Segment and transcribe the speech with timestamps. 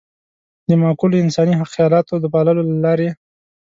[0.67, 3.09] د معقولو انساني خيالاتو د پاللو له لارې.